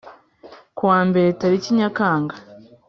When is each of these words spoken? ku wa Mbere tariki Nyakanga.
ku 0.77 0.83
wa 0.91 0.99
Mbere 1.09 1.27
tariki 1.39 1.69
Nyakanga. 1.77 2.35